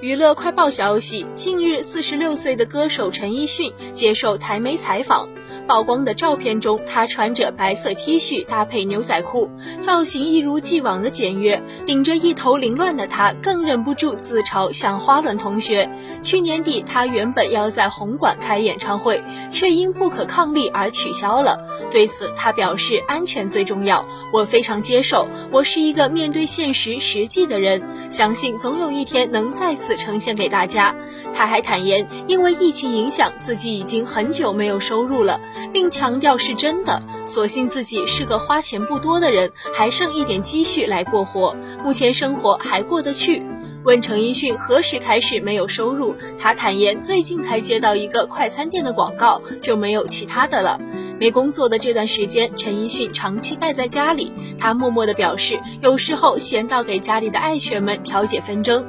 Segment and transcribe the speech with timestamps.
[0.00, 5.28] 娱乐快报消息：近日，四十六岁的歌手陈奕迅接受台媒采访，
[5.68, 9.50] 曝光的照片中，他穿着白色 T 恤搭配牛仔裤，
[9.80, 11.62] 造型一如既往的简约。
[11.84, 15.90] 顶着一头凌乱的他，更忍不住自嘲像花轮同学。
[16.22, 21.62] 去年底，他原本要在红馆开演唱会，却因不可抗力而取消了。
[21.90, 25.28] 对此，他表示：“安全最重要，我非常接受。
[25.50, 30.94] 我是一个面对现实、实际的人，相信总有一天能再次。”呈现给大家。
[31.34, 35.40] 他还坦言，因为疫情影响，自己已经很久没有收入了，
[35.72, 37.02] 并强调是真的。
[37.26, 43.42] 所幸自己是个花钱不多的人，还剩一点积蓄来过活，目前生活还过得去。
[43.84, 50.80] 问陈奕迅何时开始没有收入，他坦言最近才接到一个快餐店的广告，就没有其他的了。
[51.20, 58.84] 没工作的这段时间，陈奕迅长期待在家里，他默默地表示，有时候闲到给家里的爱犬们调解纷争。